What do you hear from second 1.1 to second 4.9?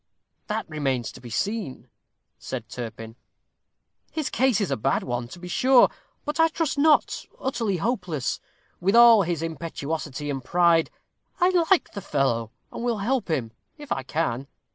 to be seen," said Turpin. "His case is a